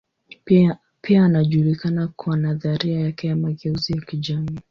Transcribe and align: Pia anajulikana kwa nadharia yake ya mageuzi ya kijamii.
Pia 1.01 1.25
anajulikana 1.25 2.07
kwa 2.07 2.37
nadharia 2.37 2.99
yake 2.99 3.27
ya 3.27 3.35
mageuzi 3.35 3.93
ya 3.93 4.01
kijamii. 4.01 4.59